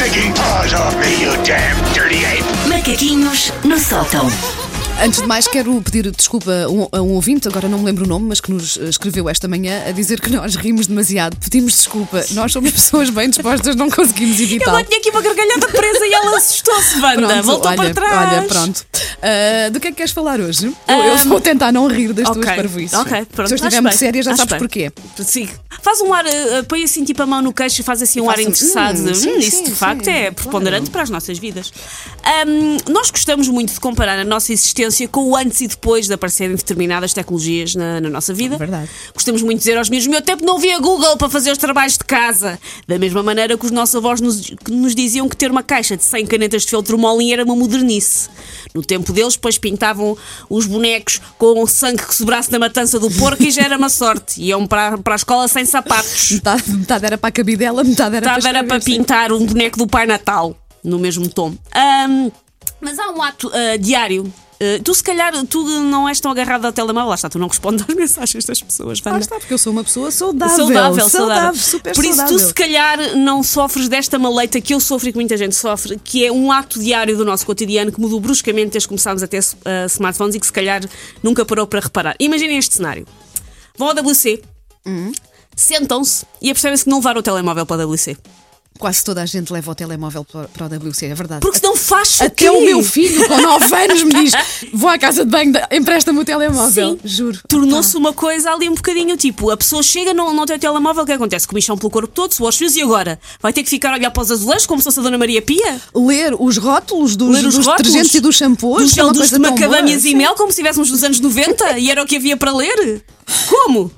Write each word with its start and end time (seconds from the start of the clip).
stinking 0.00 0.32
paws 0.32 0.72
off 0.72 0.96
me, 0.96 1.20
you 1.20 1.30
damn 1.44 1.76
dirty 1.92 2.24
ape! 2.24 2.42
Macaquinhos 2.66 3.52
no 3.62 3.78
sótão. 3.78 4.30
Antes 5.02 5.20
de 5.20 5.26
mais, 5.26 5.46
quero 5.46 5.80
pedir 5.82 6.10
desculpa 6.10 6.50
a 6.64 6.68
um, 6.68 6.88
a 6.92 7.02
um 7.02 7.12
ouvinte, 7.12 7.48
agora 7.48 7.68
não 7.68 7.78
me 7.78 7.84
lembro 7.84 8.04
o 8.04 8.08
nome, 8.08 8.26
mas 8.28 8.40
que 8.40 8.50
nos 8.50 8.78
eh, 8.78 8.84
escreveu 8.84 9.28
esta 9.28 9.48
manhã 9.48 9.82
a 9.86 9.92
dizer 9.92 10.20
que 10.20 10.30
nós 10.30 10.56
rimos 10.56 10.86
demasiado. 10.86 11.36
Pedimos 11.36 11.72
desculpa. 11.72 12.24
Nós 12.32 12.52
somos 12.52 12.70
pessoas 12.72 13.10
bem 13.10 13.28
dispostas, 13.28 13.76
não 13.76 13.90
conseguimos 13.90 14.40
evitar. 14.40 14.70
Ela 14.70 14.84
tinha 14.84 14.98
aqui 14.98 15.10
uma 15.10 15.22
gargalhada 15.22 15.68
presa 15.68 16.06
e 16.06 16.12
ela 16.12 16.36
assustou-se, 16.36 17.00
Wanda. 17.00 17.26
Pronto, 17.26 17.42
Voltou 17.44 17.70
olha, 17.70 17.76
para 17.76 17.94
trás. 17.94 18.38
Olha, 18.38 18.48
pronto. 18.48 18.86
Ah, 19.22 19.68
do 19.70 19.78
que 19.80 19.88
é 19.88 19.90
que 19.90 19.96
queres 19.98 20.12
falar 20.12 20.40
hoje? 20.40 20.72
Eu, 20.88 20.96
eu 20.96 21.16
vou 21.26 21.40
tentar 21.40 21.70
não 21.72 21.86
rir 21.86 22.12
das 22.12 22.24
tuas 22.30 22.38
Ok, 22.38 22.56
parvoíces. 22.56 22.98
ok, 22.98 23.26
pronto. 23.32 23.48
Se 23.48 23.54
eu 23.54 23.56
acho 23.56 23.64
estiver 23.66 23.80
muito 23.82 23.96
séria, 23.96 24.22
já 24.22 24.36
sabes 24.36 24.50
bem. 24.52 24.58
porquê. 24.58 24.92
Sim. 25.24 25.48
Faz 25.82 26.00
um 26.00 26.12
ar, 26.12 26.24
uh, 26.26 26.64
põe 26.68 26.82
assim 26.84 27.04
tipo 27.04 27.22
a 27.22 27.26
mão 27.26 27.40
no 27.42 27.52
queixo 27.52 27.80
e 27.80 27.84
faz 27.84 28.02
assim 28.02 28.20
um 28.20 28.28
ar 28.30 28.36
faça- 28.36 28.48
interessado. 28.48 28.98
Hum, 29.10 29.14
sim, 29.14 29.30
"Hum, 29.30 29.38
isso 29.38 29.56
sim, 29.58 29.64
de 29.64 29.70
facto 29.72 30.08
é 30.08 30.30
preponderante 30.30 30.90
para 30.90 31.02
as 31.02 31.10
nossas 31.10 31.38
vidas. 31.38 31.72
Ahm, 32.22 32.78
nós 32.92 33.10
gostamos 33.10 33.48
muito 33.48 33.72
de 33.72 33.80
comparar 33.80 34.18
a 34.18 34.24
nossa 34.24 34.52
existência 34.52 35.06
com 35.08 35.22
o 35.30 35.36
antes 35.36 35.60
e 35.60 35.66
depois 35.68 36.06
de 36.06 36.12
aparecerem 36.12 36.54
determinadas 36.56 37.12
tecnologias 37.12 37.74
na, 37.74 38.00
na 38.00 38.10
nossa 38.10 38.32
vida. 38.34 38.56
Verdade. 38.58 38.88
Gostamos 39.14 39.42
muito 39.42 39.58
de 39.58 39.64
dizer 39.64 39.78
aos 39.78 39.88
meus, 39.88 40.06
meu 40.06 40.20
tempo 40.22 40.44
não 40.44 40.56
havia 40.56 40.78
Google 40.78 41.16
para 41.16 41.28
fazer 41.30 41.50
os 41.52 41.58
trabalhos 41.58 41.96
de 41.96 42.04
casa. 42.04 42.58
Da 42.86 42.98
mesma 42.98 43.22
maneira 43.22 43.56
que 43.56 43.64
os 43.64 43.70
nossos 43.70 43.94
avós 43.94 44.20
nos, 44.20 44.50
nos 44.68 44.94
diziam 44.94 45.28
que 45.28 45.36
ter 45.36 45.50
uma 45.50 45.62
caixa 45.62 45.96
de 45.96 46.04
100 46.04 46.26
canetas 46.26 46.62
de 46.62 46.68
feltro 46.68 46.98
molinho 46.98 47.32
era 47.32 47.44
uma 47.44 47.56
modernice. 47.56 48.28
No 48.74 48.82
tempo 48.82 49.09
deles, 49.12 49.34
depois 49.34 49.58
pintavam 49.58 50.16
os 50.48 50.66
bonecos 50.66 51.20
com 51.38 51.62
o 51.62 51.66
sangue 51.66 52.04
que 52.06 52.14
sobrasse 52.14 52.50
da 52.50 52.58
matança 52.58 52.98
do 52.98 53.10
porco 53.10 53.42
e 53.42 53.50
já 53.50 53.62
era 53.62 53.76
uma 53.76 53.88
sorte. 53.88 54.42
Iam 54.42 54.66
para, 54.66 54.98
para 54.98 55.14
a 55.14 55.16
escola 55.16 55.48
sem 55.48 55.64
sapatos. 55.64 56.32
Metade, 56.40 56.70
metade 56.70 57.06
era 57.06 57.18
para 57.18 57.28
a 57.28 57.32
cabidela, 57.32 57.84
metade 57.84 58.16
era 58.16 58.26
Metade 58.26 58.42
para 58.42 58.58
era 58.58 58.66
para 58.66 58.80
pintar 58.80 59.32
um 59.32 59.44
boneco 59.44 59.78
do 59.78 59.86
Pai 59.86 60.06
Natal, 60.06 60.56
no 60.82 60.98
mesmo 60.98 61.28
tom. 61.28 61.54
Ahm, 61.72 62.30
mas 62.80 62.98
há 62.98 63.10
um 63.10 63.22
ato 63.22 63.50
ah, 63.52 63.76
diário. 63.76 64.32
Ah, 64.62 64.78
tu, 64.84 64.92
se 64.94 65.02
calhar, 65.02 65.32
tu 65.46 65.64
não 65.80 66.06
és 66.06 66.20
tão 66.20 66.30
agarrado 66.30 66.66
ao 66.66 66.72
telemóvel, 66.72 67.08
lá 67.08 67.14
está, 67.14 67.30
tu 67.30 67.38
não 67.38 67.48
respondes 67.48 67.82
às 67.88 67.94
mensagens 67.94 68.44
das 68.44 68.62
pessoas. 68.62 69.00
Lá 69.02 69.12
Wanda. 69.12 69.24
está, 69.24 69.38
porque 69.38 69.54
eu 69.54 69.58
sou 69.58 69.72
uma 69.72 69.82
pessoa 69.82 70.10
saudável. 70.10 70.54
Saudável, 70.56 71.08
saudável. 71.08 71.54
super 71.60 71.94
Por 71.94 72.04
isso, 72.04 72.16
saudável. 72.16 72.38
tu 72.38 72.46
se 72.46 72.52
calhar 72.52 73.16
não 73.16 73.42
sofres 73.42 73.88
desta 73.88 74.18
maleita 74.18 74.60
que 74.60 74.74
eu 74.74 74.80
sofro 74.80 75.08
e 75.08 75.12
que 75.12 75.18
muita 75.18 75.36
gente 75.36 75.54
sofre, 75.56 75.98
que 76.04 76.26
é 76.26 76.30
um 76.30 76.52
ato 76.52 76.78
diário 76.78 77.16
do 77.16 77.24
nosso 77.24 77.46
cotidiano 77.46 77.90
que 77.90 77.98
mudou 78.00 78.20
bruscamente 78.20 78.72
desde 78.72 78.86
que 78.86 78.90
começámos 78.90 79.22
a 79.22 79.26
ter 79.26 79.38
uh, 79.40 79.86
smartphones 79.86 80.34
e 80.34 80.40
que 80.40 80.46
se 80.46 80.52
calhar 80.52 80.82
nunca 81.22 81.42
parou 81.44 81.66
para 81.66 81.80
reparar. 81.80 82.14
Imaginem 82.20 82.58
este 82.58 82.74
cenário: 82.74 83.06
vão 83.78 83.88
ao 83.88 83.94
WC, 83.94 84.42
Hum. 84.86 85.12
sentam-se 85.56 86.24
e 86.40 86.50
apercebem-se 86.50 86.84
que 86.84 86.90
não 86.90 86.98
levaram 86.98 87.20
o 87.20 87.22
telemóvel 87.22 87.64
para 87.66 87.86
o 87.86 87.90
WC. 87.92 88.16
Quase 88.80 89.04
toda 89.04 89.22
a 89.22 89.26
gente 89.26 89.52
leva 89.52 89.70
o 89.70 89.74
telemóvel 89.74 90.24
para, 90.24 90.64
o 90.64 90.88
WC, 90.88 91.06
é 91.06 91.14
verdade. 91.14 91.42
Porque 91.42 91.58
senão 91.58 91.76
faz 91.76 92.18
Até 92.22 92.50
o 92.50 92.62
meu 92.64 92.82
filho, 92.82 93.28
com 93.28 93.38
9 93.38 93.74
anos, 93.76 94.02
me 94.02 94.14
diz: 94.14 94.32
Vou 94.72 94.88
à 94.88 94.98
casa 94.98 95.22
de 95.22 95.30
banho, 95.30 95.52
empresta-me 95.70 96.18
o 96.18 96.24
telemóvel. 96.24 96.92
Sim. 96.92 97.00
Juro. 97.04 97.38
Tornou-se 97.46 97.94
uma 97.94 98.14
coisa 98.14 98.50
ali 98.50 98.70
um 98.70 98.74
bocadinho 98.74 99.18
tipo: 99.18 99.50
a 99.50 99.56
pessoa 99.56 99.82
chega, 99.82 100.14
não, 100.14 100.32
não 100.32 100.46
tem 100.46 100.56
o 100.56 100.58
telemóvel, 100.58 101.02
o 101.02 101.06
que 101.06 101.12
acontece? 101.12 101.46
Comichão 101.46 101.76
pelo 101.76 101.90
corpo 101.90 102.08
todo, 102.08 102.32
suores 102.32 102.56
fios 102.56 102.74
e 102.74 102.80
agora? 102.80 103.20
Vai 103.38 103.52
ter 103.52 103.62
que 103.62 103.68
ficar 103.68 103.90
a 103.90 103.96
olhar 103.96 104.10
para 104.10 104.22
os 104.22 104.30
azulejos 104.30 104.64
como 104.64 104.80
se 104.80 104.84
fosse 104.84 104.98
a 104.98 105.02
Dona 105.02 105.18
Maria 105.18 105.42
Pia? 105.42 105.78
Ler 105.94 106.34
os 106.38 106.56
rótulos 106.56 107.16
dos, 107.16 107.28
ler 107.28 107.46
os 107.46 107.56
dos 107.56 107.66
rótulos 107.66 107.92
detergentes 107.92 108.14
e 108.14 108.20
dos 108.20 108.36
shampoos. 108.36 108.94
dos 108.94 108.98
é 108.98 109.04
uma 109.04 109.12
boa. 109.12 109.50
macadâmias 109.50 110.06
e 110.06 110.14
mel, 110.14 110.34
como 110.34 110.48
se 110.50 110.60
estivéssemos 110.60 110.90
nos 110.90 111.04
anos 111.04 111.20
90 111.20 111.78
e 111.78 111.90
era 111.90 112.02
o 112.02 112.06
que 112.06 112.16
havia 112.16 112.36
para 112.36 112.50
ler? 112.52 113.02
Como? 113.48 113.90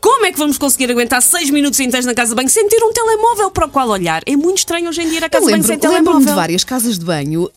Como 0.00 0.24
é 0.24 0.32
que 0.32 0.38
vamos 0.38 0.56
conseguir 0.56 0.90
aguentar 0.90 1.20
6 1.20 1.50
minutos 1.50 1.78
inteiros 1.78 2.06
na 2.06 2.14
casa 2.14 2.30
de 2.30 2.34
banho 2.36 2.48
sem 2.48 2.66
ter 2.68 2.82
um 2.82 2.90
telemóvel 2.90 3.50
para 3.50 3.66
o 3.66 3.68
qual 3.68 3.88
olhar? 3.90 4.22
É 4.26 4.34
muito 4.34 4.58
estranho 4.58 4.88
hoje 4.88 5.02
em 5.02 5.08
dia 5.10 5.18
ir 5.18 5.24
à 5.24 5.26
Eu 5.26 5.30
casa 5.30 5.44
de 5.46 5.52
banho 5.52 5.62
sem 5.62 5.76
lembro-me 5.76 5.96
telemóvel. 5.98 6.26
de 6.28 6.32
várias 6.34 6.64
casas 6.64 6.98
de 6.98 7.04
banho, 7.04 7.50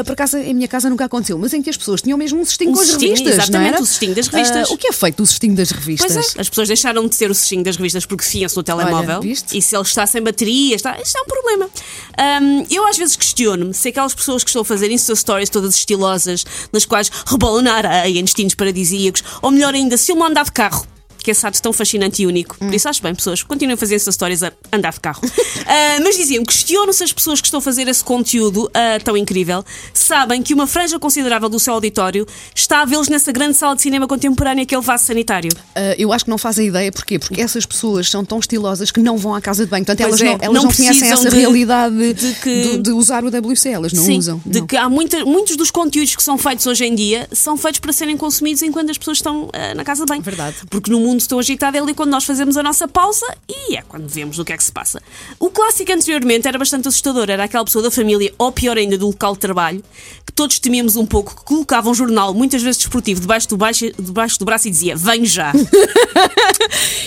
ah, 0.00 0.04
por 0.04 0.12
acaso 0.12 0.36
em 0.38 0.54
minha 0.54 0.68
casa 0.68 0.88
nunca 0.90 1.04
aconteceu, 1.04 1.38
mas 1.38 1.52
em 1.52 1.62
que 1.62 1.70
as 1.70 1.76
pessoas 1.76 2.02
tinham 2.02 2.16
mesmo 2.18 2.40
um 2.40 2.44
cestinho 2.44 2.70
Um 2.70 2.74
com 2.74 2.80
as 2.80 2.88
cestinho, 2.88 3.10
revistas. 3.10 3.34
exatamente, 3.34 3.70
não 3.70 3.74
era? 3.74 3.82
o 3.82 3.86
cestinho 3.86 4.14
das 4.14 4.26
revistas. 4.28 4.70
Ah, 4.70 4.72
o 4.72 4.78
que 4.78 4.88
é 4.88 4.92
feito 4.92 5.16
do 5.16 5.26
cestinho 5.26 5.54
das 5.54 5.70
revistas? 5.70 6.12
Pois 6.12 6.36
é, 6.36 6.40
as 6.40 6.48
pessoas 6.48 6.68
deixaram 6.68 7.06
de 7.08 7.16
ter 7.16 7.30
o 7.30 7.34
cestinho 7.34 7.64
das 7.64 7.76
revistas 7.76 8.06
porque 8.06 8.24
fiam-se 8.24 8.56
no 8.56 8.62
telemóvel. 8.62 9.20
viste? 9.20 9.56
e 9.56 9.62
se 9.62 9.74
ele 9.74 9.82
está 9.82 10.06
sem 10.06 10.22
bateria, 10.22 10.76
está, 10.76 11.00
isto 11.00 11.16
é 11.16 11.20
um 11.20 11.26
problema. 11.26 11.70
Ahm, 12.18 12.64
eu 12.70 12.86
às 12.86 12.96
vezes 12.96 13.16
questiono-me 13.16 13.74
se 13.74 13.88
aquelas 13.88 14.14
pessoas 14.14 14.42
que 14.42 14.50
estão 14.50 14.62
a 14.62 14.64
fazer 14.64 14.90
Insta 14.90 15.14
Stories 15.14 15.50
todas 15.50 15.74
estilosas, 15.74 16.44
nas 16.72 16.84
quais 16.84 17.10
rebolam 17.26 17.62
na 17.62 17.74
areia, 17.74 18.18
em 18.18 18.24
destinos 18.24 18.54
paradisíacos, 18.54 19.22
ou 19.42 19.50
melhor 19.50 19.74
ainda, 19.74 19.96
se 19.96 20.12
não 20.14 20.26
andar 20.26 20.44
de 20.44 20.52
carro. 20.52 20.86
Que 21.26 21.32
é 21.32 21.34
tão 21.60 21.72
fascinante 21.72 22.22
e 22.22 22.26
único. 22.26 22.56
Por 22.56 22.72
isso, 22.72 22.88
acho 22.88 23.02
bem, 23.02 23.12
pessoas, 23.12 23.42
continuem 23.42 23.74
a 23.74 23.76
fazer 23.76 23.96
Insta 23.96 24.12
Stories 24.12 24.44
a 24.44 24.52
andar 24.72 24.92
de 24.92 25.00
carro. 25.00 25.20
Ah, 25.68 25.98
mas 26.00 26.16
diziam, 26.16 26.44
questiono 26.44 26.92
se 26.92 27.02
as 27.02 27.12
pessoas 27.12 27.40
que 27.40 27.48
estão 27.48 27.58
a 27.58 27.60
fazer 27.60 27.88
esse 27.88 28.04
conteúdo 28.04 28.70
ah, 28.72 29.00
tão 29.02 29.16
incrível 29.16 29.64
sabem 29.92 30.40
que 30.40 30.54
uma 30.54 30.64
franja 30.66 30.96
considerável 30.96 31.48
do 31.48 31.58
seu 31.58 31.72
auditório 31.74 32.24
está 32.54 32.82
a 32.82 32.84
vê-los 32.84 33.08
nessa 33.08 33.32
grande 33.32 33.56
sala 33.56 33.74
de 33.74 33.82
cinema 33.82 34.06
contemporânea 34.06 34.64
que 34.64 34.74
é 34.74 34.78
o 34.78 34.82
vaso 34.82 35.04
sanitário. 35.06 35.50
Ah, 35.74 35.94
eu 35.98 36.12
acho 36.12 36.24
que 36.24 36.30
não 36.30 36.38
fazem 36.38 36.68
ideia, 36.68 36.92
porquê? 36.92 37.18
Porque 37.18 37.40
essas 37.40 37.66
pessoas 37.66 38.08
são 38.08 38.24
tão 38.24 38.38
estilosas 38.38 38.92
que 38.92 39.00
não 39.00 39.16
vão 39.18 39.34
à 39.34 39.40
casa 39.40 39.64
de 39.64 39.70
banho. 39.70 39.84
Portanto, 39.84 40.08
Pois 40.08 40.20
elas, 40.20 40.34
é, 40.34 40.36
não, 40.38 40.44
elas 40.44 40.54
não 40.62 40.70
não, 40.70 40.72
conhecem 40.76 41.10
essa 41.10 41.28
de- 41.30 41.36
realidade 41.36 42.12
de 42.14 42.34
que- 42.34 42.62
de, 42.62 42.78
de 42.78 42.90
usar 42.92 43.24
o 43.24 43.28
WC. 43.28 43.68
Elas 43.70 43.92
não 43.92 44.04
Sim, 44.04 44.18
usam. 44.18 44.40
de 44.46 44.60
não. 44.60 44.66
que 44.68 44.76
há 44.76 44.88
muita- 44.88 45.24
muitos 45.24 45.56
dos 45.56 45.72
conteúdos 45.72 46.14
que 46.14 46.22
são 46.22 46.38
feitos 46.38 46.64
hoje 46.66 46.84
em 46.84 46.94
dia 46.94 47.28
são 47.32 47.56
feitos 47.56 47.80
para 47.80 47.92
serem 47.92 48.16
consumidos 48.16 48.62
enquanto 48.62 48.90
as 48.90 48.98
pessoas 48.98 49.18
estão 49.18 49.48
na 49.74 49.82
casa 49.82 50.04
de 50.04 50.08
banho. 50.10 50.22
Verdade. 50.22 50.56
Porque 50.70 50.90
no 50.92 51.00
mundo 51.00 51.15
tão 51.24 51.38
agitado 51.38 51.76
é 51.76 51.80
ali 51.80 51.94
quando 51.94 52.10
nós 52.10 52.24
fazemos 52.24 52.56
a 52.56 52.62
nossa 52.64 52.88
pausa 52.88 53.24
e 53.48 53.76
é 53.76 53.82
quando 53.82 54.08
vemos 54.08 54.40
o 54.40 54.44
que 54.44 54.52
é 54.52 54.56
que 54.56 54.64
se 54.64 54.72
passa. 54.72 55.00
O 55.38 55.50
clássico 55.50 55.92
anteriormente 55.92 56.48
era 56.48 56.58
bastante 56.58 56.88
assustador. 56.88 57.30
Era 57.30 57.44
aquela 57.44 57.64
pessoa 57.64 57.84
da 57.84 57.90
família, 57.92 58.34
ou 58.36 58.50
pior 58.50 58.76
ainda, 58.76 58.98
do 58.98 59.06
local 59.06 59.34
de 59.34 59.38
trabalho, 59.38 59.84
que 60.26 60.32
todos 60.32 60.58
temíamos 60.58 60.96
um 60.96 61.06
pouco, 61.06 61.36
que 61.36 61.44
colocava 61.44 61.88
um 61.88 61.94
jornal, 61.94 62.34
muitas 62.34 62.60
vezes 62.60 62.78
desportivo, 62.78 63.20
debaixo 63.20 63.48
do, 63.48 63.56
baixo, 63.56 63.88
debaixo 63.96 64.36
do 64.40 64.44
braço 64.44 64.66
e 64.66 64.70
dizia: 64.72 64.96
Venho 64.96 65.26
já. 65.26 65.52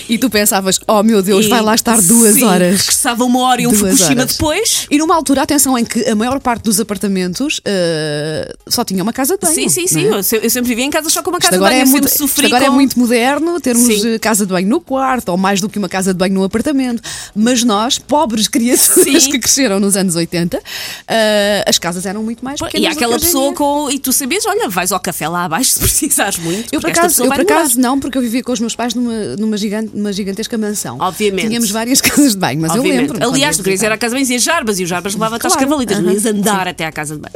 E 0.08 0.18
tu 0.18 0.28
pensavas, 0.28 0.80
oh 0.88 1.04
meu 1.04 1.22
Deus, 1.22 1.46
vai 1.48 1.62
lá 1.62 1.76
estar 1.76 2.02
duas 2.02 2.34
Sim, 2.34 2.44
horas. 2.44 2.80
Regressava 2.80 3.24
uma 3.24 3.42
hora 3.42 3.62
e 3.62 3.68
um 3.68 3.74
Fukushima 3.74 4.22
horas. 4.22 4.32
depois. 4.34 4.88
E 4.90 4.98
numa 4.98 5.14
altura, 5.16 5.44
atenção, 5.44 5.78
em 5.78 5.86
que 5.86 6.04
a 6.10 6.16
maior 6.16 6.40
parte 6.40 6.64
dos 6.64 6.80
apartamentos 6.80 7.62
ah, 7.64 8.56
só 8.68 8.84
tinha 8.84 9.04
uma 9.04 9.14
casa 9.14 9.38
de 9.38 9.42
banho. 9.46 9.54
Sim, 9.54 9.70
sim, 9.70 9.86
sim. 9.88 10.06
é? 10.08 10.16
Eu, 10.18 10.24
se- 10.24 10.38
eu 10.42 10.50
sempre 10.50 10.70
vivia 10.70 10.84
em 10.86 10.90
casa 10.90 11.10
só 11.12 11.22
com 11.22 11.30
uma 11.30 11.38
Isto 11.38 11.50
casa 11.50 11.58
de 11.60 11.64
agora, 11.64 11.76
banho. 11.76 11.88
é 11.88 11.92
muito, 11.92 12.08
isto 12.08 12.46
agora 12.46 12.66
é 12.66 12.70
muito 12.72 12.98
moderno 12.98 13.60
termos 13.62 13.86
Sim. 13.86 13.99
Eh, 14.04 14.20
casa 14.20 14.46
de 14.46 14.52
banho 14.54 14.68
no 14.68 14.80
quarto 14.82 15.30
ou 15.30 15.38
mais 15.38 15.60
do 15.62 15.70
que 15.70 15.78
uma 15.78 15.90
casa 15.90 16.14
de 16.14 16.18
banho 16.18 16.34
no 16.34 16.44
apartamento. 16.44 17.02
Mas 17.36 17.64
nós, 17.64 17.98
pobres 18.00 18.48
criaturas 18.48 19.24
Sim. 19.24 19.32
que 19.32 19.40
cresceram 19.40 19.80
nos 19.80 19.96
anos 19.96 20.16
80, 20.16 20.62
ah, 21.08 21.64
as 21.68 21.78
casas 21.80 22.06
eram 22.06 22.24
muito 22.24 22.44
mais 22.44 22.60
pequenas. 22.60 22.94
E 22.94 22.98
aquela 22.98 23.20
pessoa 23.20 23.54
com. 23.54 23.90
E 23.90 24.00
tu 24.00 24.12
sabias, 24.14 24.46
olha, 24.46 24.70
vais 24.70 24.92
ao 24.92 25.00
café 25.00 25.28
lá 25.28 25.46
abaixo 25.46 25.72
se 25.72 25.80
precisares 25.80 26.38
muito. 26.38 26.74
Eu, 26.74 26.80
por 26.82 26.90
acaso, 26.90 27.24
eu 27.24 27.30
por 27.30 27.42
acaso 27.42 27.80
não, 27.80 28.00
porque 28.00 28.18
eu 28.18 28.22
vivia 28.22 28.44
com 28.44 28.52
os 28.52 28.60
meus 28.60 28.76
pais 28.76 28.94
numa, 28.94 29.36
numa, 29.38 29.58
gigante, 29.58 29.92
numa 29.96 30.12
gigantesca 30.14 30.58
mansão. 30.58 30.98
Obviamente. 31.00 31.48
Tínhamos 31.48 31.72
várias 31.72 32.02
casas 32.02 32.34
de 32.34 32.40
banho, 32.40 32.62
mas 32.62 32.74
eu 32.74 32.82
Obviamente. 32.82 33.12
lembro. 33.12 33.30
Aliás, 33.30 33.58
tu 33.58 33.64
querias 33.64 33.82
ir 33.82 33.92
à 33.92 33.98
casa 33.98 34.16
de 34.16 34.24
banho 34.24 34.36
e 34.36 34.40
Jarbas 34.40 34.80
e 34.80 34.84
o 34.84 34.88
Jarbas 34.88 35.14
levava-te 35.14 35.46
às 35.48 35.54
Claro. 35.54 35.68
cavalitas, 35.68 35.98
não 36.00 36.06
Aham. 36.06 36.14
ias 36.14 36.26
andar 36.26 36.68
até 36.68 36.86
à 36.86 36.92
casa 36.92 37.16
de 37.16 37.22
banho. 37.22 37.34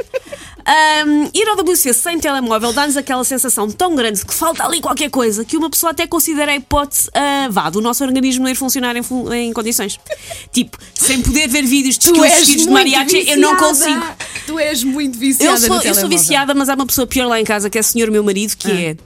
Ahm, 0.66 1.28
ir 1.34 1.46
ao 1.46 1.56
WC 1.56 1.92
sem 1.92 2.18
telemóvel 2.18 2.72
dá-nos 2.72 2.96
aquela 2.96 3.22
sensação 3.22 3.70
tão 3.70 3.94
grande 3.94 4.20
de 4.20 4.24
que 4.24 4.32
falta 4.32 4.64
ali 4.64 4.80
qualquer 4.80 5.10
coisa 5.10 5.44
que 5.44 5.58
uma 5.58 5.68
pessoa 5.68 5.90
até 5.90 6.06
considera 6.06 6.52
a 6.52 6.56
hipótese 6.56 7.10
ah, 7.12 7.48
vá, 7.50 7.68
do 7.68 7.82
nosso 7.82 8.02
organismo 8.02 8.44
não 8.44 8.50
ir 8.50 8.54
funcionar 8.54 8.96
em, 8.96 9.02
em 9.34 9.52
condições. 9.52 10.00
Tipo, 10.52 10.78
sem 10.94 11.20
poder 11.20 11.48
ver 11.48 11.64
vídeos 11.64 11.98
de 11.98 12.06
skills 12.06 12.46
de 12.46 12.70
mariachi, 12.70 13.28
eu 13.28 13.36
não 13.38 13.52
viciada. 13.52 13.58
consigo. 13.58 14.06
Tu 14.46 14.58
és 14.58 14.84
muito 14.84 15.16
Eu 15.16 15.20
viciada 15.20 15.58
sou, 15.58 15.76
no 15.76 15.82
eu 15.82 15.94
sou 15.94 16.08
viciada, 16.08 16.54
mas 16.54 16.68
há 16.68 16.74
uma 16.74 16.86
pessoa 16.86 17.06
pior 17.06 17.26
lá 17.26 17.40
em 17.40 17.44
casa, 17.44 17.68
que 17.68 17.76
é 17.76 17.80
o 17.80 17.84
senhor 17.84 18.10
meu 18.10 18.24
marido, 18.24 18.56
que 18.56 18.70
é. 18.70 18.96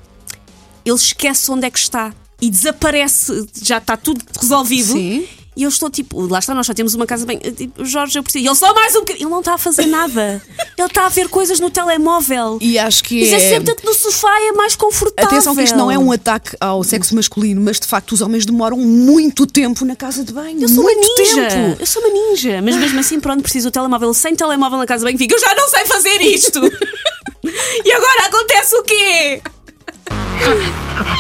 Ele 0.85 0.97
esquece 0.97 1.51
onde 1.51 1.67
é 1.67 1.71
que 1.71 1.79
está 1.79 2.15
e 2.41 2.49
desaparece, 2.51 3.47
já 3.61 3.79
está 3.79 3.97
tudo 3.97 4.25
resolvido. 4.41 4.93
Sim. 4.93 5.27
E 5.59 5.65
eu 5.65 5.69
estou 5.69 5.91
tipo, 5.91 6.25
lá 6.29 6.39
está, 6.39 6.55
nós 6.55 6.69
já 6.69 6.73
temos 6.73 6.95
uma 6.95 7.05
casa 7.05 7.27
bem. 7.27 7.37
Tipo, 7.37 7.85
Jorge, 7.85 8.17
eu 8.17 8.23
preciso. 8.23 8.45
E 8.45 8.47
ele 8.47 8.55
só 8.55 8.73
mais 8.73 8.95
um 8.95 9.01
bocadinho. 9.01 9.25
Ele 9.25 9.31
não 9.31 9.41
está 9.41 9.55
a 9.55 9.59
fazer 9.59 9.87
nada. 9.87 10.41
ele 10.79 10.87
está 10.87 11.07
a 11.07 11.09
ver 11.09 11.29
coisas 11.29 11.59
no 11.59 11.69
telemóvel. 11.69 12.59
E 12.61 12.79
acho 12.79 13.03
que 13.03 13.19
Mas 13.19 13.33
é 13.33 13.45
é. 13.45 13.49
senta-te 13.59 13.85
no 13.85 13.93
sofá 13.93 14.31
e 14.41 14.51
é 14.51 14.53
mais 14.53 14.77
confortável. 14.77 15.29
Atenção 15.29 15.57
que 15.57 15.63
isto 15.63 15.77
não 15.77 15.91
é 15.91 15.99
um 15.99 16.13
ataque 16.13 16.57
ao 16.61 16.85
sexo 16.85 17.13
masculino, 17.17 17.61
mas 17.61 17.81
de 17.81 17.89
facto 17.89 18.13
os 18.13 18.21
homens 18.21 18.47
demoram 18.47 18.77
muito 18.77 19.49
tempo 19.49 19.85
na 19.85 19.97
casa 19.97 20.23
de 20.23 20.33
banho. 20.33 20.63
Eu 20.63 20.69
sou 20.69 20.85
uma 20.85 20.93
muito 20.95 21.23
ninja. 21.23 21.49
tempo. 21.49 21.77
Eu 21.81 21.87
sou 21.87 22.03
uma 22.03 22.13
ninja. 22.15 22.63
Mas 22.63 22.77
mesmo 22.77 23.01
assim, 23.01 23.19
pronto, 23.19 23.43
preciso 23.43 23.69
do 23.69 23.73
telemóvel. 23.73 24.15
Sem 24.15 24.37
telemóvel 24.37 24.79
na 24.79 24.87
casa 24.87 25.05
bem, 25.05 25.19
fico. 25.19 25.35
Eu 25.35 25.41
já 25.41 25.57
não 25.57 25.69
sei 25.69 25.85
fazer 25.87 26.21
isto. 26.21 26.61
e 27.85 27.93
agora 27.93 28.27
acontece 28.29 28.77
o 28.77 28.83
quê? 28.85 29.43